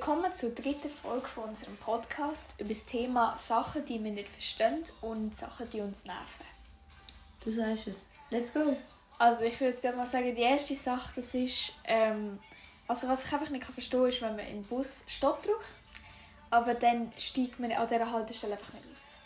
[0.00, 4.82] Willkommen zur dritten Folge von unserem Podcast über das Thema Sachen, die wir nicht verstehen
[5.02, 6.46] und Sachen, die uns nerven.
[7.44, 8.06] Du sagst es.
[8.30, 8.78] Let's go.
[9.18, 12.38] Also ich würde gerne mal sagen, die erste Sache, das ist, ähm,
[12.88, 15.66] also was ich einfach nicht verstehen kann, ist, wenn man im Bus Stopp drückt,
[16.48, 19.16] aber dann steigt man an dieser Haltestelle einfach nicht aus.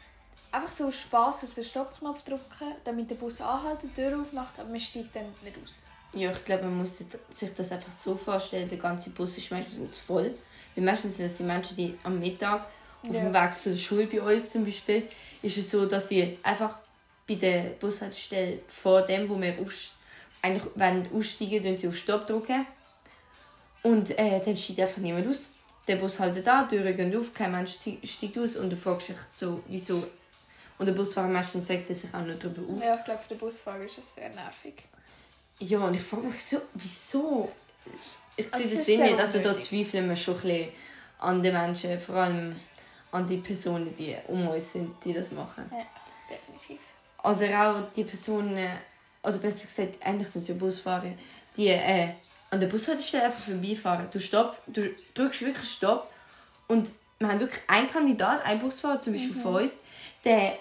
[0.50, 4.70] Einfach so Spaß auf den Stoppknopf drücken, damit der Bus anhält, die Tür aufmacht, aber
[4.70, 5.86] man steigt dann nicht aus.
[6.14, 9.98] Ja, ich glaube, man muss sich das einfach so vorstellen, der ganze Bus ist meistens
[9.98, 10.34] voll.
[10.74, 12.66] Weil meistens sind das die Menschen, die am Mittag
[13.02, 13.20] auf Ja.
[13.20, 15.08] dem Weg zur Schule bei uns zum Beispiel,
[15.42, 16.78] ist es so, dass sie einfach
[17.28, 19.54] bei der Bushaltestelle vor dem, wo wir
[20.42, 22.66] eigentlich aussteigen, drücken sie auf Stopp drücken.
[23.82, 25.48] Und äh, dann steigt einfach niemand aus.
[25.86, 27.72] Der Bus hält da, die Türen gehen auf, kein Mensch
[28.04, 30.06] steigt aus und du fragst dich so, wieso.
[30.78, 32.82] Und der Busfahrer meistens sagt er sich auch noch darüber auf.
[32.82, 34.74] Ja, ich glaube, für den Busfahrer ist es sehr nervig.
[35.60, 37.52] Ja, und ich frage mich so, wieso?
[38.36, 40.68] Ich Also, sehe das Ding sehr nicht, also da zweifeln wir schon ein bisschen
[41.18, 42.56] an den Menschen, vor allem
[43.12, 45.70] an die Personen, die um uns sind, die das machen.
[45.70, 45.86] Ja,
[46.28, 46.80] definitiv.
[47.22, 48.68] Oder auch die Personen,
[49.22, 51.12] oder besser gesagt, eigentlich sind es ja Busfahrer,
[51.56, 52.08] die äh,
[52.50, 54.08] an der Bushaltestelle einfach vorbeifahren.
[54.12, 54.82] Du, stopp, du
[55.14, 56.10] drückst wirklich Stopp
[56.68, 56.88] und
[57.18, 59.74] wir haben wirklich einen Kandidat, einen Busfahrer zum Beispiel von uns,
[60.24, 60.58] der,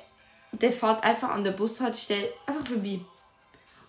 [0.51, 2.99] der fährt einfach an der Bushaltestelle einfach vorbei.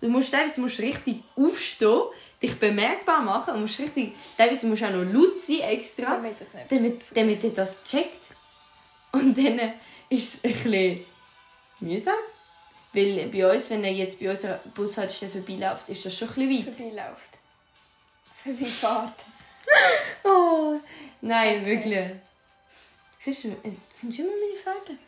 [0.01, 2.03] Du musst teilweise musst richtig aufstehen,
[2.43, 6.41] dich bemerkbar machen und musst richtig, teilweise musst du auch noch laut sein extra, Damit
[6.41, 8.21] das nicht damit, damit er das checkt.
[9.13, 9.75] Und dann
[10.11, 11.07] ist es ein bisschen
[11.81, 12.15] mühsam.
[12.93, 16.67] Weil bei uns, wenn er jetzt bei unserer Bushaltestelle vorbeiläuft, ist das schon ein bisschen
[16.67, 16.77] weit.
[16.77, 17.39] vorbeiläuft.
[18.43, 19.25] Vorbeifahrt.
[20.25, 20.79] Oh,
[21.23, 21.67] nein, Okay.
[21.67, 22.11] wirklich.
[23.19, 24.99] Siehst du, äh, findest du immer meine Fragen?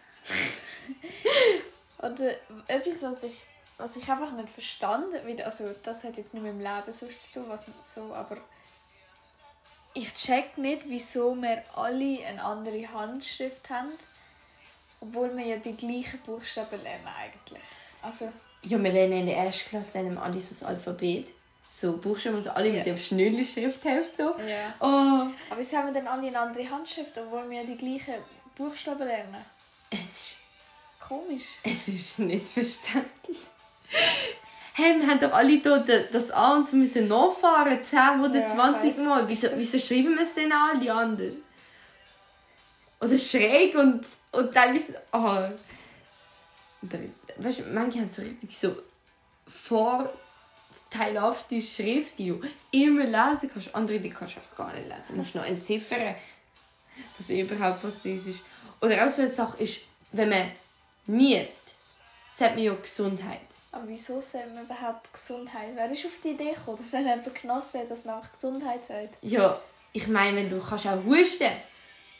[1.99, 2.35] Oder
[2.67, 3.35] etwas, was ich,
[3.79, 7.21] was ich einfach nicht verstand, weil- also das hat jetzt nicht mit dem Leben sonst
[7.33, 8.39] zu tun, was so, aber
[9.95, 13.91] ich check nicht, wieso wir alle eine andere Handschrift haben,
[15.01, 17.63] obwohl wir ja die gleichen Buchstaben lernen eigentlich.
[18.03, 21.29] Also, Ja, wir lernen in der ersten Klasse lernen wir alles das Alphabet.
[21.69, 22.75] So Buchstaben, also alle Ja.
[22.79, 24.75] mit dem Schnürli-Schriftheft ja.
[24.81, 24.85] Oh,
[25.51, 28.15] Aber wieso haben wir dann alle eine andere Handschrift, obwohl wir ja die gleichen
[28.55, 29.45] Buchstaben lernen?
[29.91, 30.37] es ist,
[31.01, 31.45] Komisch.
[31.63, 33.39] es ist nicht verständlich.
[34.75, 38.41] Hey, wir haben doch alle hier da- das A und so müssen nachfahren, 10 oder
[38.41, 38.99] Ja, ich 20 weiss.
[39.07, 39.27] Mal.
[39.29, 41.35] Wieso, Wieso- schreiben wir es denn alle anders?
[43.01, 45.01] Oder schräg und, und teilweise...
[45.13, 45.49] Oh.
[46.83, 48.77] Und teilweise, weißt du, manche haben so richtig so
[49.49, 52.41] vorteilhafte Schrift, die du
[52.73, 53.75] immer lesen kannst.
[53.75, 55.05] Andere, die kannst du einfach gar nicht lesen.
[55.11, 56.15] Du musst noch entziffern,
[57.17, 58.41] dass du überhaupt was das ist.
[58.83, 59.79] Oder auch so eine Sache ist,
[60.13, 60.51] wenn man
[61.07, 61.63] niest,
[62.37, 63.41] sagt man ja Gesundheit.
[63.73, 65.69] Aber wieso sagt man überhaupt Gesundheit?
[65.75, 68.85] Wer ist auf die Idee gekommen, dass wenn jemand genossen hat, dass man einfach Gesundheit
[68.85, 69.17] sagt?
[69.23, 69.59] Ja,
[69.93, 71.51] ich meine, wenn du kannst auch husten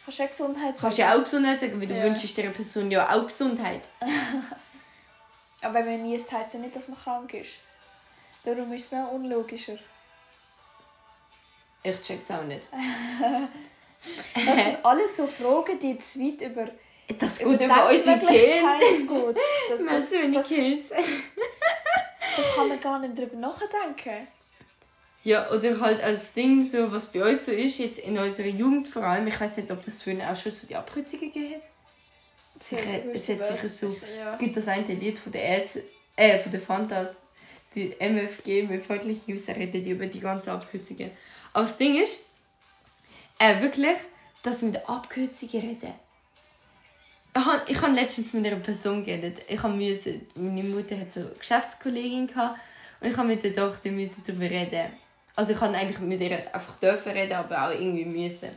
[0.05, 2.05] Kannst du auch Gesundheit kannst du ja auch Gesundheit sagen, weil du Ja.
[2.05, 3.81] wünschst dieser Person ja auch Gesundheit.
[5.63, 7.51] Aber wenn man niest, heisst ja nicht, dass man krank ist.
[8.45, 9.77] Darum ist es noch unlogischer.
[11.83, 12.67] Ich check's auch nicht.
[14.47, 16.69] Das sind alles so Fragen, die zu weit über,
[17.19, 18.19] Das über geht über unsere.
[18.19, 19.37] Denkmöglichkeiten geht.
[19.71, 20.89] Das, das, meine das, Kids.
[20.91, 24.27] da kann man gar nicht drüber nachdenken.
[25.23, 28.87] Ja, oder halt als Ding, so, was bei uns so ist, jetzt in unserer Jugend
[28.87, 31.63] vor allem, ich weiß nicht, ob das früher auch schon so die Abkürzungen gegeben hat.
[32.63, 33.97] Sicher, es hat sicher so.
[34.17, 34.33] Ja.
[34.33, 35.83] Es gibt das eine Lied von der Ärzte,
[36.15, 37.23] äh, von der Fantas,
[37.75, 41.11] die MFG mit freundlichen reden die über die ganzen Abkürzungen.
[41.53, 42.19] Aber das Ding ist,
[43.39, 43.97] äh, wirklich,
[44.43, 46.06] dass wir mit den Abkürzungen reden.
[47.37, 49.43] Ich habe ich hab letztens mit einer Person geredet.
[49.47, 52.59] Ich habe müssen, meine Mutter hat so eine Geschäftskollegin gehabt
[53.01, 54.91] und ich habe mit der Tochter müssen darüber reden.
[55.35, 58.49] Also ich habe eigentlich mit ihr einfach dürfen reden, aber auch irgendwie müssen.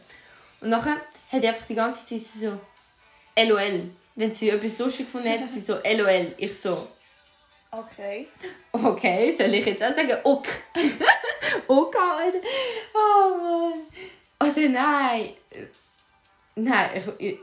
[0.61, 0.95] Und nachher
[1.29, 2.57] hat die einfach die ganze Zeit so
[3.37, 3.89] LOL.
[4.15, 6.33] Wenn sie etwas lustig gefunden hat, sie so LOL.
[6.37, 6.87] Ich so,
[7.71, 8.27] Okay.
[8.71, 10.47] okay, soll ich jetzt auch sagen, ok.
[11.67, 12.39] ok, Alter.
[12.93, 14.49] Oh Mann.
[14.49, 15.29] Oder nein.
[16.55, 17.39] Nein, ich, ich,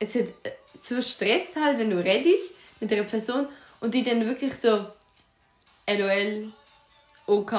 [0.00, 0.52] es hat
[0.82, 3.46] so Stress halt, wenn du redest mit einer Person
[3.80, 4.86] und die dann wirklich so
[5.86, 6.52] LOL,
[7.26, 7.52] OK.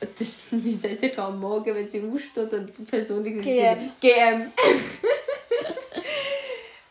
[0.00, 3.92] Und das, die sagt ich am Morgen, wenn sie aufsteht und die Person die GM.
[4.00, 4.52] GM.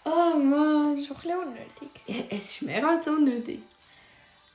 [0.06, 0.98] oh Mann.
[1.00, 1.90] Schon ein bisschen unnötig.
[2.07, 3.62] Ja, es ist mehr als unnötig.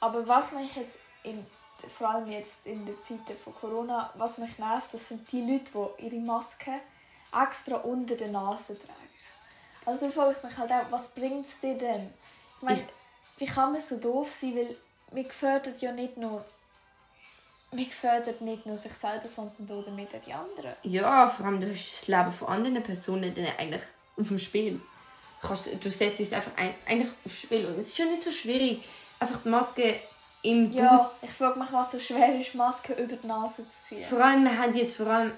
[0.00, 1.44] Aber was mich jetzt, in,
[1.88, 5.70] vor allem jetzt in den Zeiten von Corona, was mich nervt, das sind die Leute,
[5.98, 6.72] die ihre Maske
[7.32, 9.03] extra unter der Nase tragen.
[9.86, 12.12] Also da frage ich mich halt auch, was bringt es dir denn?
[12.56, 12.84] Ich meine,
[13.38, 14.76] wie kann man so doof sein, weil
[15.12, 16.44] wir gefördert ja nicht nur
[17.74, 20.74] man fördert nicht nur sich selber, sondern auch damit die anderen.
[20.82, 23.82] Ja, vor allem du hast das Leben von anderen Personen dann eigentlich
[24.16, 24.80] auf dem Spiel.
[25.42, 27.66] Du, setzt es einfach ein, eigentlich aufs Spiel.
[27.66, 28.82] Und es ist schon nicht so schwierig,
[29.18, 30.00] einfach die Maske
[30.42, 30.76] im Bus...
[30.76, 34.04] Ja, ich frage mich, was so schwer ist, Maske über die Nase zu ziehen.
[34.08, 35.32] Vor allem, wir haben jetzt vor allem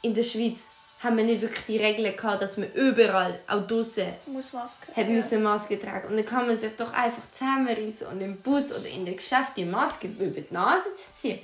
[0.00, 0.68] in der Schweiz
[1.04, 4.86] haben wir nicht wirklich die Regeln gehabt, dass man überall, auch draußen, Muss Maske.
[4.94, 6.08] hat müssen Maske tragen.
[6.08, 9.52] Und dann kann man sich doch einfach zusammenreißen und im Bus oder in der Geschäft
[9.56, 11.38] die Maske über die Nase zu ziehen.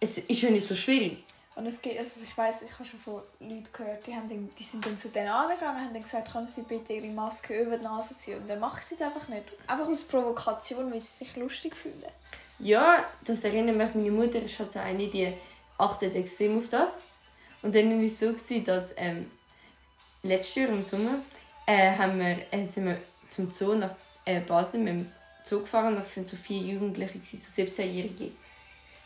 [0.00, 1.24] Es ist schon nicht so schwierig.
[1.56, 4.50] Und es gibt, also ich weiß, ich habe schon von Leuten gehört, die, haben dann,
[4.58, 7.58] die sind dann zu denen angegangen und haben dann gesagt, können sie bitte ihre Maske
[7.62, 8.38] über die Nase ziehen.
[8.38, 9.44] Und dann machen sie es einfach nicht.
[9.66, 12.04] Einfach aus Provokation, weil sie sich lustig fühlen.
[12.58, 15.32] Ja, das erinnert mich, meine Mutter ist halt so eine, die
[15.78, 16.90] achtet extrem auf das.
[17.66, 19.28] Und dann war es so, gewesen, dass ähm,
[20.22, 21.18] letztes Jahr im Sommer
[21.66, 22.96] äh, haben wir, äh, sind wir
[23.28, 23.92] zum Zoo nach
[24.24, 25.12] äh, Basel mit dem
[25.44, 25.96] Zoo gefahren.
[25.96, 28.30] Das sind so vier Jugendliche, gewesen, so 17-Jährige.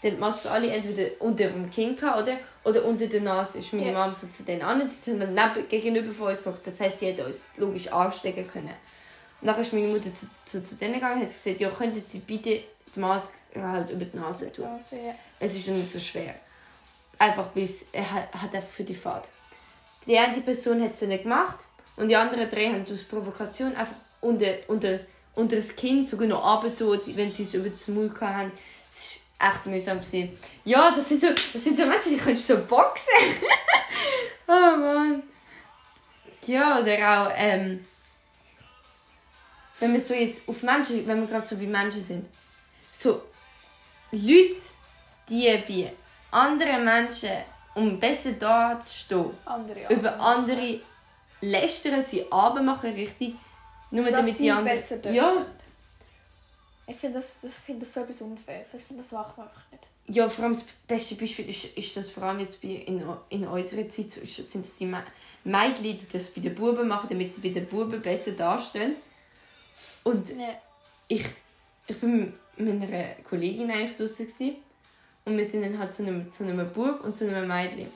[0.03, 3.57] Die hatten die Maske alle entweder unter dem Kinn gehabt, oder, oder unter der Nase.
[3.61, 4.07] Ist meine Ja.
[4.07, 6.67] Mom so zu denen an, die sind dann neben, gegenüber von uns geguckt.
[6.67, 8.75] Das heisst, sie hätten uns logisch anstecken können.
[9.41, 12.05] Und dann ist meine Mutter zu, zu, zu denen gegangen und hat gesagt, ja, könnten
[12.05, 12.61] sie bitte
[12.95, 14.67] die Maske halt über die Nase tun.
[14.67, 15.15] Also, ja.
[15.39, 16.35] Es ist nicht so schwer.
[17.21, 19.29] Einfach bis, er hat, einfach für die Fahrt.
[20.07, 21.59] Die eine Person hat es nicht gemacht
[21.97, 25.01] und die anderen drei haben aus Provokation einfach unter, unter,
[25.35, 28.53] unter das Kinn sogar noch runtergetan, wenn sie es über das Maul hatten.
[28.89, 30.01] Es war echt mühsam.
[30.01, 30.39] Gewesen.
[30.65, 33.05] Ja, das sind, so, das sind so Menschen, die können so boxen.
[34.49, 35.23] oh Mann.
[36.47, 37.85] Ja, oder auch, ähm,
[39.79, 42.27] wenn wir so jetzt auf Menschen, wenn wir gerade so wie Menschen sind,
[42.97, 43.21] so
[44.11, 44.57] Leute,
[45.29, 45.93] die bei
[46.31, 47.31] anderen Menschen,
[47.75, 50.51] um besser dazustehen, Andere über Arten.
[50.51, 50.81] andere
[51.41, 53.35] lästern, sie machen richtig,
[53.91, 54.77] nur Dass damit sie die anderen...
[54.77, 55.47] besser ja.
[56.87, 58.63] Ich finde das, das, ich finde das so etwas unfair.
[58.63, 59.85] Ich finde, das macht man einfach nicht.
[60.17, 63.47] ja, vor allem das beste Beispiel ist, ist das vor allem jetzt bei, in, in
[63.47, 65.05] unserer Zeit, so sind das die Me-
[65.45, 68.97] Mädchen, die das bei den Buben machen, damit sie bei den Buben besser dastehen.
[70.03, 70.49] Und Ja.
[71.09, 71.25] ich,
[71.87, 74.57] ich bin mit einer Kollegin eigentlich gewesen.
[75.31, 77.87] Und wir sind dann halt zu einem, zu einem Bub und zu einem Mädchen.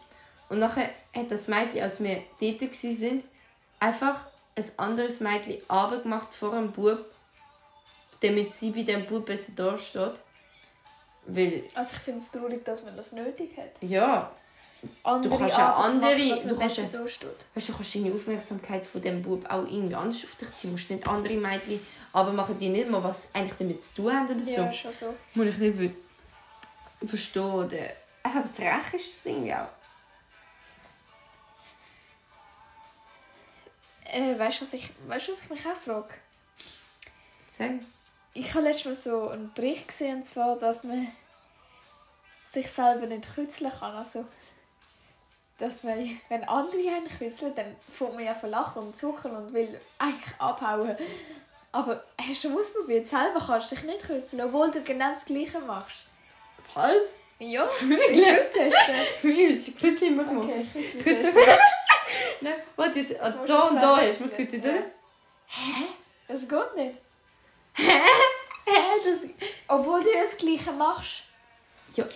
[0.49, 3.25] Und nachher hat das Mädchen, als wir dort sind,
[3.81, 4.21] einfach
[4.57, 5.59] ein anderes Mädchen
[6.03, 7.05] gemacht vor dem Bub,
[8.21, 10.15] damit sie bei dem Bub besser dasteht.
[11.27, 13.71] Weil, Also ich finde es traurig, dass man das nötig hat.
[13.81, 14.31] ja,
[15.03, 18.13] Andere kannst ja Arten zu andere- machen, dass du kannst weißt du, du kannst deine
[18.15, 20.71] Aufmerksamkeit von dem Bub auch irgendwie anders auf dich ziehen.
[20.71, 21.81] Du musst nicht andere Mädchen,
[22.13, 24.51] aber machen die nicht mal was eigentlich damit zu tun haben oder so.
[24.51, 25.15] Ja, schon so.
[25.35, 25.79] Muss ich nicht
[27.05, 27.50] verstehen.
[27.50, 27.79] Oder
[28.23, 29.69] einfach frech ist das irgendwie auch.
[34.12, 36.14] Äh, weißt du, was ich, weißt, was ich mich auch frage?
[37.49, 37.70] Sag.
[38.32, 41.08] Ich habe letztes Mal so einen Bericht gesehen, und zwar, dass man
[42.44, 43.94] sich selber nicht kützeln kann.
[43.96, 44.25] Also,
[45.58, 49.52] dass man, wenn andere einen küsseln, dann fängt man ja von lachen und zucken und
[49.52, 50.96] will eigentlich abhauen.
[51.73, 53.08] Aber hast du schon ausprobiert?
[53.08, 56.06] Selber kannst du dich nicht küsseln, obwohl du genau das Gleiche machst.
[56.75, 57.03] Was?
[57.38, 58.94] Ja, wieso testen?
[59.23, 60.44] Wie ist die Kürzli mach mal.
[60.44, 61.03] Okay, Kürzli.
[61.03, 61.35] testen.
[62.41, 63.21] Nein, warte jetzt.
[63.21, 64.29] Also, du da und da hast du.
[64.29, 64.75] Kürzli, oder?
[64.75, 64.82] Ja.
[66.29, 66.97] Das geht nicht.
[67.75, 68.00] Hä?
[68.67, 69.31] Das...
[69.69, 71.25] Obwohl du das Gleiche machst.
[71.97, 72.06] Ja,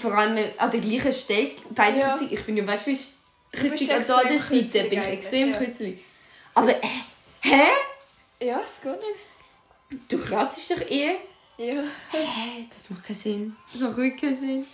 [0.00, 1.52] vor allem an der gleichen Stelle.
[1.70, 2.18] Beide Ja.
[2.28, 2.96] Ich bin ja, weißt du,
[3.52, 5.54] Kürzli an der Seite bin ich extrem.
[5.54, 6.04] Kürzli.
[6.54, 6.74] Aber,
[7.40, 7.66] hä?
[8.40, 10.12] Ja, das geht nicht.
[10.12, 11.16] Du kratzt dich eh?
[11.58, 11.82] Ja.
[12.12, 12.68] Hä?
[12.70, 13.56] Das macht keinen Sinn.
[13.72, 14.66] Das macht wirklich keinen Sinn.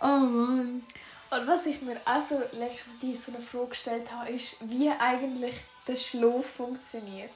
[0.00, 0.84] Oh Mann.
[1.30, 2.40] Und was ich mir also
[3.02, 5.54] die so eine Frage gestellt habe, ist, wie eigentlich
[5.86, 7.30] der Schlaf funktioniert.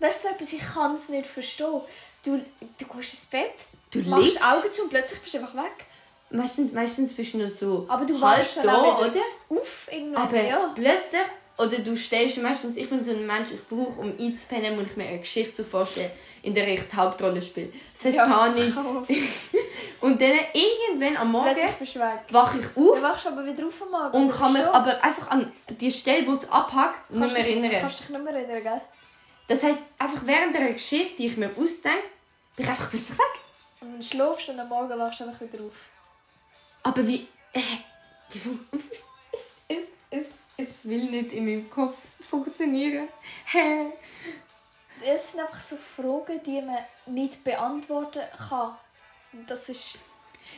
[0.00, 1.80] Das ist so etwas, ich kann es nicht verstehen.
[2.24, 2.36] Du,
[2.78, 3.54] du gehst ins Bett,
[3.92, 4.42] Du machst liegst?
[4.44, 5.86] Augen zu und plötzlich bist du einfach weg.
[6.30, 9.20] Meistens, meistens bist du nur so Aber du halb da, oder?
[9.48, 10.22] auf irgendwann.
[10.22, 10.72] Aber ja.
[10.74, 11.20] plötzlich,
[11.58, 14.96] oder du stehst meistens, ich bin so ein Mensch, ich brauche, um einzupennen, muss ich
[14.96, 16.10] mir eine Geschichte so vorstellen,
[16.42, 17.72] in der ich die Hauptrolle spiele.
[17.92, 18.54] Das heisst, ja, man-
[20.00, 23.90] Und dann irgendwann am Morgen du wache ich Du auf wachst aber wieder auf am
[23.90, 24.16] Morgen.
[24.16, 24.70] und kann mich schon?
[24.72, 27.80] aber einfach an die Stelle, wo es abhackt, nicht Kannst mehr dich- erinnern.
[27.80, 28.80] Kannst dich nicht mehr erinnern, gell?
[29.48, 32.06] Das heisst, einfach während der Geschichte, die ich mir ausdenke,
[32.54, 33.26] bin ich einfach plötzlich weg.
[33.80, 35.72] Und dann schlafst du und am Morgen wachst du einfach wieder auf.
[36.84, 37.26] Aber wie.
[37.52, 37.60] Äh,
[38.32, 38.40] wie
[39.32, 41.96] es, es, es, es will nicht in meinem Kopf
[42.28, 43.08] funktionieren.
[43.46, 43.86] Hä?
[45.06, 48.72] Es sind einfach so Fragen, die man nicht beantworten kann.
[49.32, 50.00] Und das ist...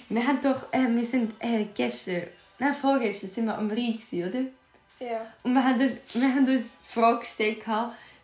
[0.08, 0.72] Wir haben doch.
[0.72, 2.22] Äh, wir sind äh, gestern.
[2.58, 5.06] Nein, vorgestern sind wir am Rhein, oder?
[5.06, 5.26] Ja.
[5.42, 7.58] Und wir haben uns, wir haben uns die Frage gestellt,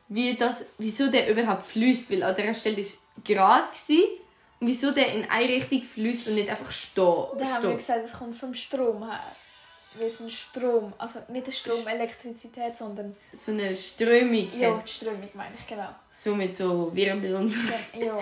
[0.09, 2.11] wie das, wieso der überhaupt fließt.
[2.11, 4.05] Weil an dieser Stelle war es gerade gewesen,
[4.61, 7.05] wieso der in eine Richtung fließt und nicht einfach steht.
[7.05, 9.21] Da haben wir gesagt, es kommt vom Strom her.
[9.99, 14.87] Weil es ein Strom, also nicht ein Strom Elektrizität, sondern So eine Strömung ja, hat.
[14.87, 15.89] die Strömung meine ich, genau.
[16.13, 17.59] So mit so Wirbel und so.
[17.99, 18.19] Ja,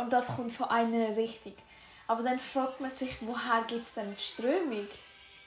[0.00, 1.54] und das kommt von einer Richtung.
[2.06, 4.86] Aber dann fragt man sich, woher gibt es denn die Strömung?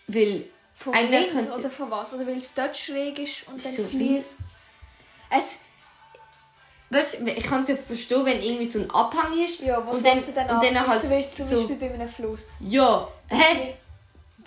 [0.07, 0.43] Weil
[0.75, 2.13] Vom Wind oder von was?
[2.13, 4.57] Oder weil es dort schräg ist und dann Wieso fließt es.
[6.89, 9.59] Weißt ich kann es ja verstehen, wenn irgendwie so ein Abhang ist.
[9.59, 12.07] ja, was und dann, dann und dann halt zum Beispiel, zum so, Beispiel bei einem
[12.07, 12.55] Fluss.
[12.61, 13.75] Ja, hä?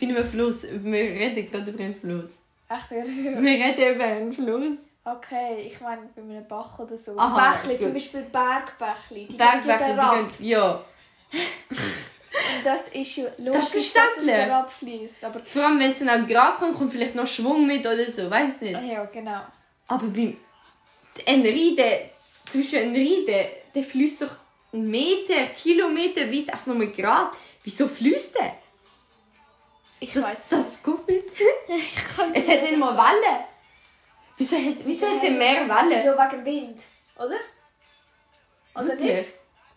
[0.01, 0.63] Bei einem Fluss.
[0.63, 2.31] Wir reden gerade über einen Fluss.
[2.69, 2.91] Echt.
[2.91, 4.79] Wir reden über einen Fluss.
[5.05, 7.17] Okay, ich meine bei einem Bach oder so.
[7.19, 7.95] Aha, Bächli, zum gut.
[7.95, 9.27] Beispiel Bergbächli.
[9.27, 10.49] Die Bergbäche, gehen die gehen.
[10.51, 10.85] Ja.
[11.33, 14.35] Und das ist ja logisch, dass es verständlich.
[14.35, 15.25] herab fließt.
[15.25, 18.11] Aber Vor allem, wenn es dann auch gerade kommt, kommt vielleicht noch Schwung mit oder
[18.11, 18.31] so.
[18.31, 18.81] Weiß nicht.
[18.81, 19.41] ja, genau.
[19.89, 20.37] Aber beim.
[21.27, 22.11] Ein Riede.
[22.47, 24.37] Zwischen ein Riede, der fließt doch
[24.73, 27.31] Meter, Kilometer, wie es einfach nur gerade.
[27.63, 28.55] Wieso fließt der?
[30.01, 31.27] Ich Das, weiß es das geht nicht.
[31.69, 33.45] Ich kann Es hat nicht mal Wellen.
[34.37, 36.05] Wieso hat, wieso hat es mehr Wellen?
[36.07, 36.83] Ja, wegen Wind,
[37.17, 37.37] oder?
[38.75, 39.27] Oder Wirklich?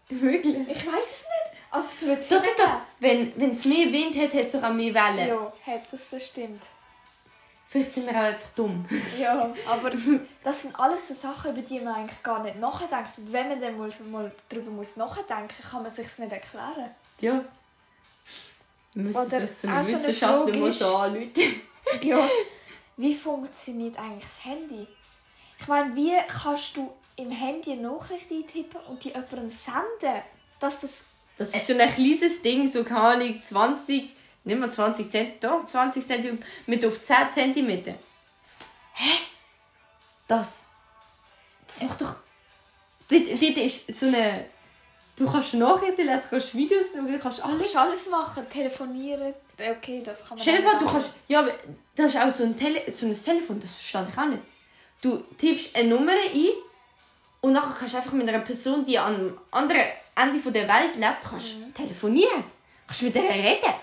[0.09, 0.21] nicht?
[0.21, 0.67] Wirklich?
[0.69, 1.61] Ich weiß es nicht.
[1.71, 2.81] Also es wird Doch, Sinn doch, doch.
[2.99, 5.27] Wenn es mehr Wind hat, hat es auch mehr Wellen.
[5.27, 6.61] Ja, hat das, das stimmt.
[7.67, 8.85] Vielleicht sind wir auch einfach dumm.
[9.19, 9.91] Ja, aber
[10.43, 13.17] das sind alles so Sachen, über die man eigentlich gar nicht nachdenkt.
[13.17, 16.91] Und wenn man dann mal, mal darüber muss nachdenken kann man sich nicht erklären.
[17.19, 17.43] Ja.
[18.93, 21.61] Wir müssen Oder vielleicht so eine auch so eine Wissenschaftler Frage mal ist- anrufen.
[22.01, 22.29] Ja.
[22.97, 24.87] Wie funktioniert eigentlich das Handy?
[25.59, 30.21] Ich meine, wie kannst du im Handy eine Nachricht eintippen und die jemandem senden,
[30.59, 31.05] dass das...
[31.37, 34.09] Das ist so ein kleines Ding, so keine Ahnung, 20,
[34.43, 37.69] nicht mal 20 Cent, doch 20 cm mit auf 10 cm.
[38.93, 39.11] Hä?
[40.27, 40.59] Das.
[41.67, 42.15] Das macht doch.
[43.09, 44.45] Dort, dort ist so eine.
[45.15, 47.57] Du kannst Nachrichten lesen, kannst Videos schauen, kannst Du alles.
[47.59, 49.33] kannst alles machen, telefonieren.
[49.59, 51.09] Okay, das kann man Stell dir dann vor, du kannst.
[51.27, 51.53] Ja, aber
[51.95, 54.41] das ist auch so ein, Tele so ein Telefon, das verstand ich auch nicht.
[55.01, 56.47] Du tippst eine Nummer ein
[57.41, 59.83] und nachher kannst du einfach mit einer Person, die am anderen
[60.15, 61.73] Ende von der Welt lebt, kannst Mhm.
[61.75, 62.43] telefonieren.
[62.87, 63.73] Kannst mit der reden.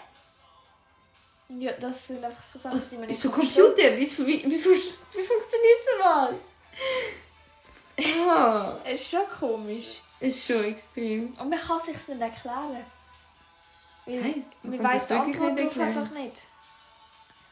[1.61, 3.55] Ja, das sind einfach so Sachen, die man nicht So versteht.
[3.65, 6.31] Computer, wie, wie, wie, wie funktioniert sowas?
[8.29, 10.01] Ah, Es ist schon komisch.
[10.21, 11.35] Ist schon extrem.
[11.39, 12.85] Und man kann es sich nicht erklären.
[14.07, 16.43] Weil man weiß die Antwort nicht darauf einfach nicht.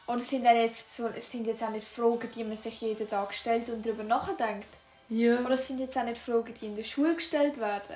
[0.05, 2.81] Und es sind, dann jetzt so, es sind jetzt auch nicht Fragen, die man sich
[2.81, 4.67] jeden Tag stellt und darüber nachdenkt.
[5.07, 5.39] Ja.
[5.39, 7.95] Oder es sind jetzt auch nicht Fragen, die in der Schule gestellt werden.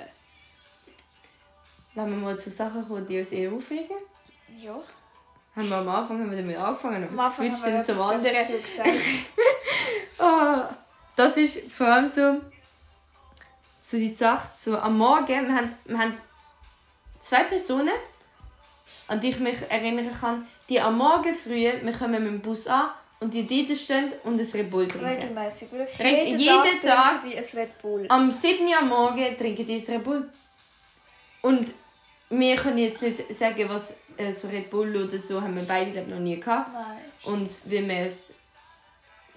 [1.94, 3.96] Wenn wir mal zu Sachen kommen, die uns eher aufregen.
[4.60, 4.80] Ja.
[5.56, 7.96] Haben wir am Anfang haben wir damit angefangen, Am aber Anfang switcht haben wir dann
[7.96, 8.36] zum anderen.
[10.18, 10.68] Ah,
[11.16, 12.40] das ist vor allem so,
[13.86, 16.14] so die Sache, so am Morgen, wir haben, wir haben
[17.20, 17.92] zwei Personen,
[19.08, 22.66] an die ich mich erinnern kann, die am Morgen früh, wir kommen mit dem Bus
[22.66, 25.06] an und die dort stehen und ein Red Bull trinken.
[25.06, 25.70] Regelmäßig.
[25.72, 25.98] Wirklich.
[26.00, 28.06] Reg- jeden, jeden Tag- trinken die ein Red Bull.
[28.08, 28.66] Am 7.
[28.66, 30.30] Uhr am Morgen trinken die ein Red Bull.
[31.42, 31.66] Und
[32.30, 35.90] wir können jetzt nicht sagen, was äh, so Red Bull oder so haben wir beide
[35.92, 36.72] glaub, noch nie gehabt.
[36.72, 36.98] Nein.
[37.34, 38.32] Und wenn wir es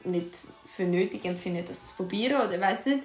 [0.06, 0.34] nicht
[0.76, 3.04] für nötig empfinden, das zu probieren oder weiß nicht.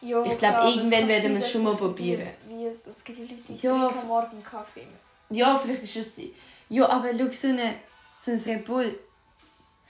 [0.00, 2.28] Ja, Ich glaub, klar, aber irgendwann werden wir es schon mal das probieren.
[2.48, 4.86] Wie es, es gibt Leute, die Ja, trinken Morgen Kaffee.
[5.30, 6.24] Ja, vielleicht ist es.
[6.68, 7.74] Ja, aber schau, so, eine,
[8.24, 8.98] so ein Red Bull.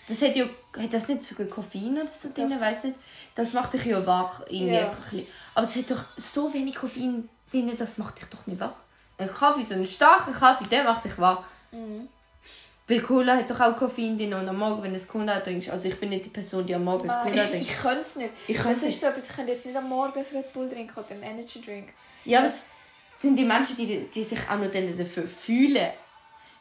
[0.09, 0.47] Das hat ja.
[0.79, 2.59] Hat das nicht sogar Koffein oder so drin?
[2.59, 2.97] Weiß nicht.
[3.35, 4.41] Das macht dich ja wach.
[4.49, 4.89] Irgendwie Ja.
[4.89, 5.27] einfach ein bisschen.
[5.55, 8.73] Aber es hat doch so wenig Koffein drin, das macht dich doch nicht wach.
[9.19, 11.43] Ein Kaffee, so ein starker Kaffee, der macht dich wach.
[11.73, 12.09] Mhm.
[12.89, 15.69] Weil Cola hat doch auch Koffein drin und am Morgen, wenn du es Cola trinkst,
[15.71, 17.55] also ich bin nicht die Person, die am Morgen Cola trinkt.
[17.69, 18.31] ich könnte es nicht.
[18.47, 20.93] Ich Es ist so, aber ich könnte jetzt nicht am Morgen ein Red Bull trinken
[20.99, 21.89] oder einen Energy Drink.
[22.25, 22.63] Ja, aber es
[23.21, 25.89] sind die Menschen, die, die sich auch noch dafür fühlen.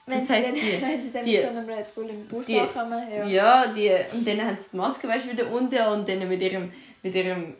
[0.05, 2.09] Wenn, Das sie, heisst, dann, die- wenn sie dann die- mit so einem Red Bull
[2.09, 3.03] im Bus die- ankommen.
[3.09, 3.25] Ja.
[3.25, 6.71] Ja, die, und dann haben sie die Maske weißt, wieder unten und dann mit ihrem,
[7.03, 7.53] mit ihrem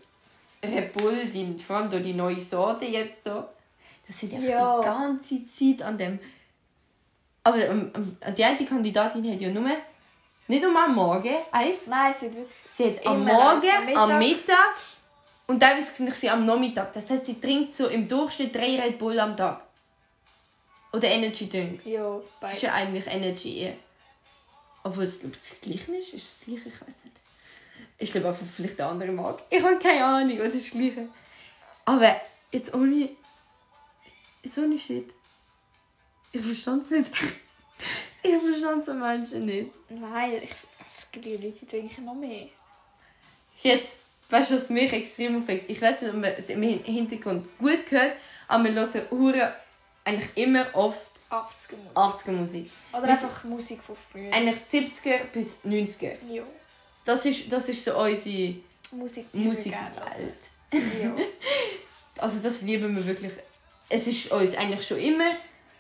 [0.63, 3.49] Red Bull, die, vor allem die neue Sorte jetzt da,
[4.07, 4.79] das sind einfach Ja.
[4.79, 6.19] die ganze Zeit an dem.
[7.47, 9.63] Aber ähm, ähm, die eine Kandidatin hat ja nur,
[10.49, 12.57] nicht nur am Morgen eins, Nein, sie hat wirklich...
[12.75, 14.19] sie hat am Morgen, am am Mittag.
[14.19, 14.75] Mittag
[15.47, 16.91] und teilweise sehe ich sie am Nachmittag.
[16.91, 19.61] Das heißt, sie trinkt so im Durchschnitt drei Red Bull am Tag.
[20.91, 21.85] Oder Energy Drinks.
[21.85, 22.55] Ja, Das beides.
[22.57, 23.73] ist ja eigentlich Energy eher.
[24.83, 26.13] Obwohl es glaub, ich, das gleiche ist.
[26.13, 26.67] Ist es das gleiche?
[26.67, 27.17] Ich weiß nicht.
[27.97, 29.39] Ich glaube einfach vielleicht der andere mag.
[29.49, 31.07] Ich habe keine Ahnung, was ist das gleiche.
[31.85, 32.19] Aber
[32.51, 33.09] jetzt ohne.
[34.43, 35.13] Jetzt ohne Shit.
[36.31, 37.11] Ich verstand es nicht.
[38.23, 39.71] ich verstand so Menschen nicht.
[39.89, 40.49] Nein, ich,
[40.85, 42.47] es gibt ja Leute, die trinken noch mehr.
[43.63, 43.93] Jetzt
[44.29, 45.69] weißt du, was mich extrem aufregt?
[45.69, 48.13] Ich weiß nicht, ob man es im Hin- Hintergrund gut hört,
[48.47, 49.55] aber wir hören Hure
[50.03, 51.95] eigentlich immer oft 80er Musik.
[51.95, 52.71] 80er Musik.
[52.93, 54.31] Oder Wir- einfach Musik von früher.
[54.33, 56.15] Eigentlich 70er bis 90er.
[56.29, 56.43] Jo.
[57.05, 58.55] Das ist, das ist so unsere
[58.91, 60.33] Musik, die wir Musikwelt.
[60.73, 61.11] Jo.
[62.19, 63.31] Also das lieben wir wirklich.
[63.89, 65.35] Es ist uns eigentlich schon immer,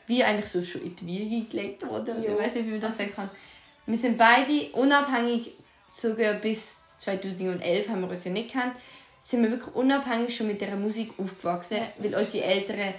[0.07, 2.23] wie eigentlich so schon in die Wiege gelegt worden.
[2.23, 2.31] Ja.
[2.31, 3.29] Ich weiß nicht, wie man das sagen kann.
[3.85, 5.51] Wir sind beide unabhängig,
[5.91, 8.73] sogar bis 2011 haben wir uns ja nicht gekannt,
[9.19, 12.93] sind wir wirklich unabhängig schon mit dieser Musik aufgewachsen, Ja, weil unsere Eltern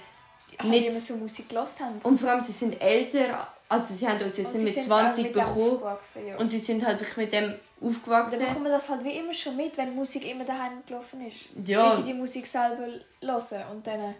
[0.63, 0.87] nicht...
[0.87, 1.99] immer so Musik gelassen haben.
[2.03, 5.23] Und vor allem, sie sind älter, also sie haben uns jetzt mit sind auch 20
[5.23, 6.37] mit bekommen aufgewachsen, ja.
[6.37, 8.39] und sie sind halt wirklich mit dem dann aufgewachsen.
[8.39, 11.67] bekommen wir das halt wie immer schon mit, wenn Musik immer daheim gelaufen ist.
[11.67, 11.89] Ja.
[11.89, 12.87] Weil sie die Musik selber
[13.21, 14.15] hören und dann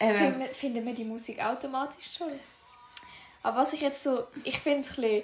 [0.00, 0.18] Eben.
[0.18, 2.38] finden, finden wir die Musik automatisch toll.
[3.42, 5.22] Aber was ich jetzt so, ich finde es ein bisschen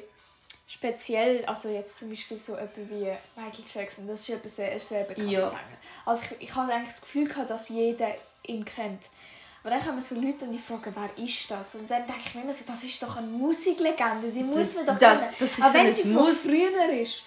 [0.68, 5.04] speziell, also jetzt zum Beispiel so jemand wie Michael Jackson, das ist jemand sehr, sehr
[5.04, 5.48] bekannter Ja.
[5.48, 5.60] Sänger.
[6.06, 8.14] Also ich, ich habe eigentlich das Gefühl gehabt, dass jeder
[8.46, 9.08] ihn kennt.
[9.62, 11.74] Aber dann kommen so Leute und die fragen, wer ist das?
[11.74, 14.86] Und dann denke ich mir immer so, das ist doch eine Musiklegende, die muss man
[14.86, 15.34] doch da- kennen.
[15.56, 17.24] so wenn sie von früher ist,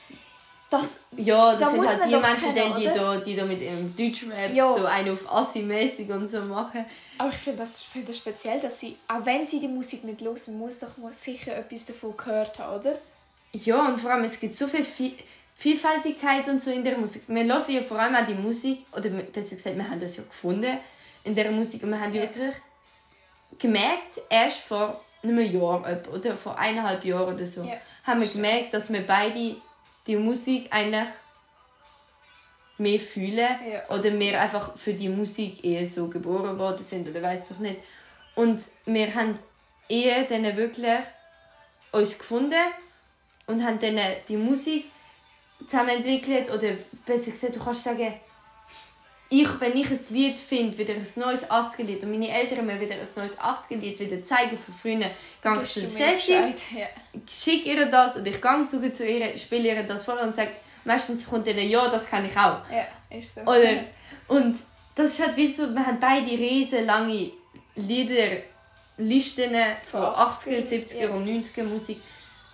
[0.82, 3.96] das, Ja, das Da sind halt die Menschen, kennen, die, da, die da mit ihrem
[3.96, 4.76] Deutschrap Ja.
[4.78, 6.86] so einen auf Assi-mäßig und so machen.
[7.18, 10.22] Aber ich finde das, find das speziell, dass sie, auch wenn sie die Musik nicht
[10.22, 12.96] hören, muss doch mal sicher etwas davon gehört haben, oder?
[13.54, 15.14] Ja, und vor allem, es gibt so viel Vi-
[15.56, 17.24] Vielfältigkeit und so in der Musik.
[17.28, 20.24] Wir hören ja vor allem auch die Musik, oder besser gesagt, wir haben das ja
[20.24, 20.78] gefunden
[21.24, 22.24] in der Musik und wir haben Ja.
[22.24, 22.54] wirklich
[23.60, 28.44] gemerkt, erst vor einem Jahr oder vor eineinhalb Jahren oder so, Ja, haben wir stimmt.
[28.44, 29.56] gemerkt, dass wir beide
[30.08, 31.08] die Musik eigentlich
[32.78, 33.38] mehr fühlen
[33.72, 37.60] Ja, oder wir einfach für die Musik eher so geboren worden sind oder weiß doch
[37.60, 37.78] nicht.
[38.36, 39.38] Und wir haben
[39.88, 41.00] eher dann wirklich
[41.92, 42.56] uns gefunden
[43.48, 44.86] und haben dann die Musik
[45.66, 48.14] zusammen entwickelt oder besser gesagt, du kannst sagen,
[49.30, 52.96] ich, wenn ich ein Lied finde, wieder ein neues 80er-Lied und meine Eltern mir wieder
[52.96, 55.10] ein neues 80er-Lied wieder zeigen von früher, gehe
[55.44, 56.56] ich Gibst zu du mir Sessi, Bescheid?
[56.78, 56.86] Ja.
[57.30, 60.52] schicke ihr das und ich gehe zu ihr, spiele ihr das vor und sage,
[60.86, 62.60] meistens kommt dann ja, das kann ich auch.
[62.70, 62.86] ja,
[63.18, 63.42] ist so.
[63.42, 63.80] Oder,
[64.28, 64.60] und
[64.96, 67.32] das ist halt wie so, wir haben beide riesen lange
[67.76, 68.38] Lieder,
[68.98, 69.56] Listen
[69.90, 71.10] von Von 80er, 80er, 70er ja.
[71.10, 72.00] und 90er Musik.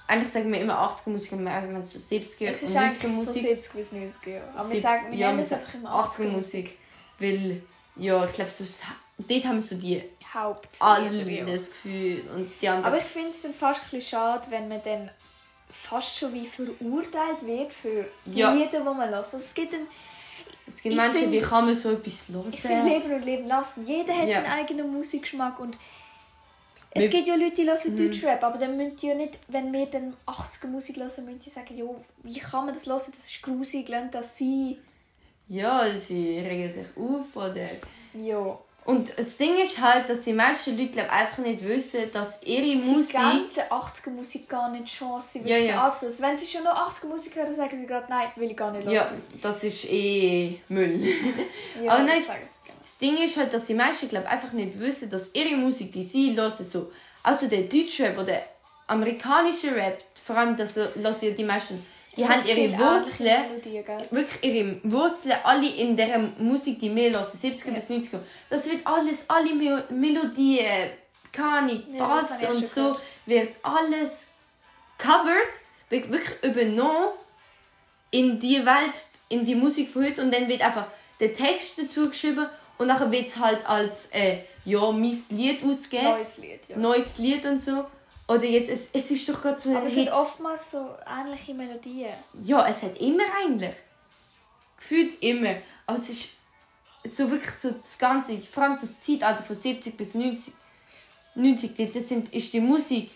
[0.10, 2.80] Eigentlich sagen wir immer 80er Musik, aber wir haben so 70er Es und ist 90er
[2.80, 3.44] eigentlich von Musik.
[3.44, 4.44] 70 bis 90 Jahre.
[4.56, 6.78] Aber wir 70 sagen, wir ja, nennen wir es einfach immer 80er 80er Musik.
[7.20, 7.62] Weil,
[7.96, 8.64] ja, ich glaube, so,
[9.20, 10.02] dort haben wir so die
[10.34, 10.68] Haupt.
[10.80, 11.44] alles ja.
[11.46, 12.86] Gefühl und die anderen.
[12.86, 15.12] Aber ich finde es dann fast ein bisschen schade, wenn man dann
[15.72, 18.52] fast schon wie verurteilt wird für Ja.
[18.54, 19.14] Lieder, die man hört.
[19.14, 19.82] Also es gibt dann,
[20.66, 22.46] es gibt ich Menschen, find- wie kann man so etwas hören?
[22.52, 23.86] ich finde Leben und Leben lassen.
[23.86, 24.42] Jeder hat Ja.
[24.42, 25.78] seinen eigenen Musikgeschmack und
[26.92, 27.96] es Wir- gibt ja Leute, die hören Mhm.
[27.98, 31.50] Deutschrap, aber dann müssen die ja nicht, wenn wir dann 80er Musik hören, müssen die
[31.50, 34.78] sagen, jo, wie kann man das hören, das ist grusig, lernt das sein.
[35.48, 37.70] Ja, sie regen sich auf oder...
[38.14, 38.60] Ja.
[38.90, 42.76] Und das Ding ist halt, dass die meisten Leute glaub, einfach nicht wissen, dass ihre
[42.76, 43.54] Sie Musik...
[43.56, 45.38] der 80er Musik gar nicht Chance.
[45.44, 45.84] Sie Ja, ja.
[45.84, 48.72] Also, wenn sie schon noch 80er Musik hören, sagen sie gerade, nein, will ich gar
[48.72, 48.96] nicht hören.
[48.96, 49.12] Ja,
[49.44, 51.06] das ist eh Müll.
[51.84, 52.80] ja Aber das nein, sie gerne.
[52.80, 56.04] Das Ding ist halt, dass die meisten glaub, einfach nicht wissen, dass ihre Musik, die
[56.04, 58.42] sie hören, so, also der Deutschrap oder
[58.88, 61.86] amerikanische Rap, vor allem das hören ja die meisten,
[62.20, 67.68] die haben ihre Wurzeln, wirklich ihre Wurzeln alle in der Musik, die wir hören, 70er
[67.70, 67.74] Ja.
[67.74, 68.20] bis 90er.
[68.50, 70.90] Das wird alles, alle Me Melodien,
[71.38, 73.02] Ja, Bass ich und so, gehört.
[73.26, 74.12] wird alles
[74.98, 75.54] covered,
[75.90, 77.10] wird wirklich übernommen
[78.12, 78.96] in die Welt,
[79.30, 80.86] in die Musik von heute und dann wird einfach
[81.20, 86.06] der Text dazu geschrieben und nachher wird es halt als äh, ja, mein Lied ausgegeben,
[86.12, 86.78] Neues Lied, ja.
[86.78, 87.86] neues Lied und so.
[88.30, 90.08] Oder jetzt, es, es ist doch gerade so Aber es Hit.
[90.08, 90.88] hat oftmals so
[91.20, 92.14] ähnliche Melodien.
[92.44, 93.74] Ja, es hat immer eigentlich.
[94.78, 95.56] Gefühlt immer.
[95.88, 96.30] Aber es ist
[97.12, 100.54] so wirklich so das Ganze, vor allem so das Zeitalter von 70 bis 90,
[101.34, 103.10] 90 dort sind, ist die Musik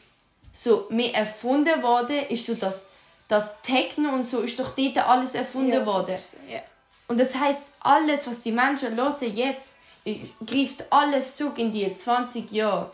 [0.52, 2.82] so mehr erfunden worden, ist so das,
[3.28, 6.15] das Techno und so ist doch dort alles erfunden ja, worden.
[6.15, 6.60] ist ja.
[7.08, 9.73] Und das heißt, alles, was die Menschen hören jetzt,
[10.43, 12.91] greift alles zurück in die 20 Jahre.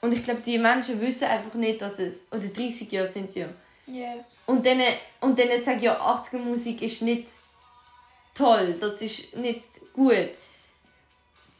[0.00, 3.40] Und ich glaube, die Menschen wissen einfach nicht, dass es, oder 30 Jahre sind sie
[3.40, 3.46] ja.
[3.86, 4.14] Ja.
[4.46, 4.80] Und dann,
[5.20, 7.26] und dann sagen ja, 80er Musik ist nicht
[8.34, 10.28] toll, das ist nicht gut.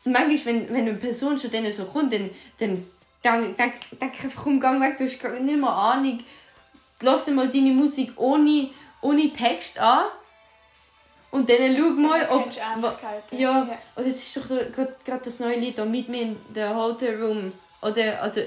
[0.05, 2.85] Manchmal, wenn, wenn eine Person schon dann so kommt, dann, dann
[3.24, 6.18] denke denk, denk ich einfach, komm, gang weg, du hast gar nicht mal Ahnung.
[7.01, 8.70] Lass dir mal deine Musik ohne,
[9.01, 10.07] ohne Text an.
[11.31, 12.46] Und dann schau mal, ob...
[13.33, 13.79] Ja, Ja.
[13.96, 17.53] und es ist doch gerade das neue Lied, da «Meet Me in the Hotel Room».
[17.83, 18.41] Oder, also,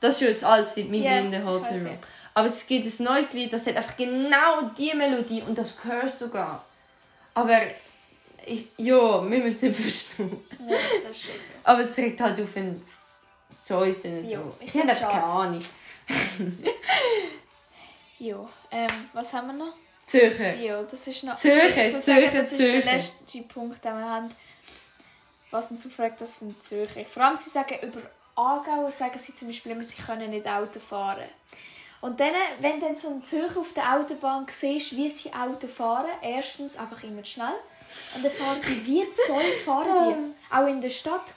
[0.00, 1.86] das ist schon das alte Lied, «Meet Ja, Me in the Hotel Room».
[1.86, 1.98] ja.
[2.34, 6.16] Aber es gibt ein neues Lied, das hat einfach genau die Melodie und das gehört
[6.16, 6.64] sogar.
[7.34, 7.60] Aber
[8.46, 10.46] ich, ja, wir müssen es nicht verstehen.
[10.68, 11.52] Ja, das ist schon so.
[11.64, 14.24] Aber es regt halt auf, uns sind.
[14.24, 14.30] So.
[14.30, 15.24] Ja, ich ich habe keine.
[15.24, 15.58] Ahnung.
[18.20, 19.74] Ja, ähm, was haben wir noch?
[20.04, 20.54] Zürcher.
[20.56, 21.36] Ja, das ist noch...
[21.36, 22.92] Zürcher, würde sagen, Zürcher, Das ist der Zürcher.
[22.92, 24.30] letzte Punkt, den wir haben.
[25.50, 27.04] Was uns aufregt, das sind Zürcher.
[27.04, 28.00] Vor allem, sie sagen über
[28.38, 31.28] Aargauer, sagen sie zum Beispiel immer, sie können nicht Auto fahren.
[32.00, 36.06] Und dann, wenn dann so ein Zürcher auf der Autobahn siehst, wie sie Auto fahren,
[36.22, 37.54] erstens einfach immer schnell.
[38.14, 40.54] Und dann fahren die wie Zoll fahren die.
[40.54, 41.34] Auch in der Stadt.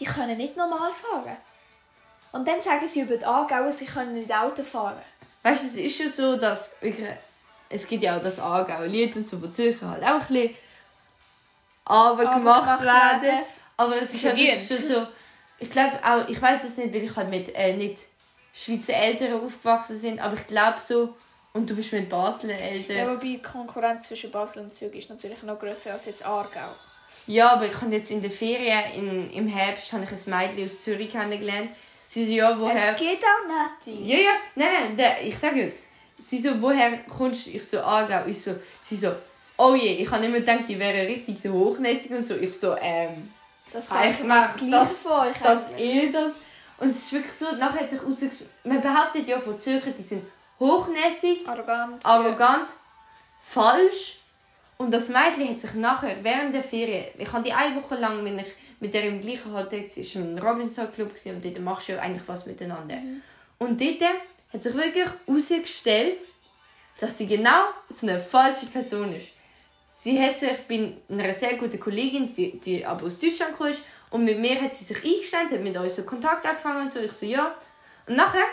[0.00, 1.36] Die können nicht normal fahren.
[2.32, 5.00] Und dann sagen sie über die Aargauer, sie können nicht Auto fahren.
[5.42, 6.96] Weißt du, es ist ja so, dass ich,
[7.68, 10.56] es gibt ja auch das Aargauer Lied und so, wo Zürcher halt auch ein bisschen
[11.84, 13.22] aber gemacht werden.
[13.22, 13.44] werden.
[13.76, 15.06] Aber es ist halt wirklich schon so,
[15.58, 17.98] ich glaube auch, ich weiß es nicht, weil ich halt mit äh, nicht
[18.52, 21.14] Schweizer Eltern aufgewachsen sind, aber ich glaube so,
[21.52, 22.96] und du bist mit Basler Eltern.
[22.96, 26.24] Ja, Ja, wobei die Konkurrenz zwischen Basel und Zürich ist natürlich noch grösser als jetzt
[26.24, 26.74] Aargau.
[27.52, 30.82] aber ich habe jetzt in der Ferien, in, im Herbst, habe ich ein Mädchen aus
[30.82, 31.70] Zürich kennengelernt.
[32.08, 32.92] Sie so, ja, woher...
[32.92, 34.06] Es geht auch nicht.
[34.06, 35.82] Ja, ja, nein, nein, der, ich sage jetzt.
[36.28, 37.50] Sie so, woher kommst du?
[37.50, 38.26] Ich so, Aargau.
[38.26, 39.12] Ich so, sie so,
[39.56, 42.34] oh je, ich habe immer gedacht, die wäre richtig so hochnäsig und so.
[42.34, 43.32] Ich so, ähm,
[43.76, 45.38] Das habe ich das von euch.
[45.38, 46.32] dass ihr das...
[46.78, 50.02] Und es ist wirklich so, nachher hat sich herausgestellt, man behauptet ja von Zürcher, die
[50.02, 50.24] sind
[50.58, 52.04] hochnäsig, Arrogant.
[52.04, 52.68] arrogant,
[53.44, 54.18] falsch.
[54.78, 58.24] Und das Mädchen hat sich nachher, während der Ferien, ich habe die eine Woche lang,
[58.24, 58.46] wenn ich
[58.80, 62.00] mit der im gleichen Hotel war, ist im Robinson Club und dort machst du ja
[62.00, 62.96] eigentlich was miteinander.
[63.58, 64.02] Und dort
[64.52, 66.20] hat sich wirklich herausgestellt,
[67.00, 69.28] dass sie genau so eine falsche Person ist.
[70.06, 72.32] Sie hat sich bei einer sehr guten Kollegin,
[72.64, 75.96] die, aber aus Deutschland ist, und mit mir hat sie sich eingestellt, hat mit uns
[75.96, 77.00] so Kontakt angefangen und so.
[77.00, 77.56] Ich so, ja.
[78.06, 78.44] Und nachher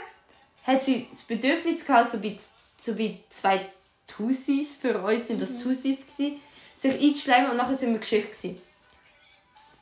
[0.65, 2.35] hat sie das Bedürfnis gehabt, so bei,
[2.81, 3.59] so bei zwei
[4.07, 6.41] Tussis, für uns sind das Tussis gewesen,
[6.81, 8.59] sich einzuschleimen und nachher sind wir Geschichte gewesen.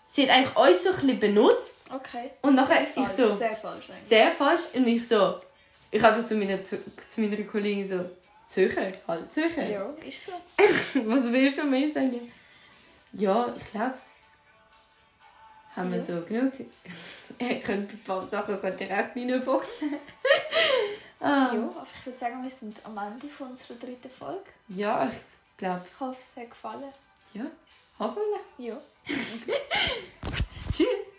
[0.07, 2.31] Sie hat eigentlich uns so ein bisschen benutzt Okay.
[2.41, 3.89] und nachher Falsch, ich so, sehr falsch.
[3.89, 4.07] eigentlich.
[4.09, 5.39] sehr falsch und ich so,
[5.89, 8.05] ich habe zu meiner, zu, zu meiner Kollegin so,
[8.51, 9.69] Zürcher, halt Zürcher.
[9.69, 10.31] Ja, ist so.
[11.05, 12.31] Was willst du mehr sagen?
[13.13, 13.93] Ja, ich glaube,
[15.75, 16.03] haben wir Ja.
[16.05, 16.53] so genug.
[17.39, 19.93] Ich könnte ein paar Sachen könnte ich echt reinboxen.
[21.21, 21.25] ah.
[21.25, 24.43] Ja, aber ich würde sagen, wir sind am Ende von unserer dritten Folge.
[24.67, 26.93] Ja, ich glaube, Ich hoffe, es hat gefallen.
[27.33, 27.45] ja,
[27.97, 28.41] hoffentlich.
[28.59, 28.77] Ja.
[30.71, 31.10] Tschüss.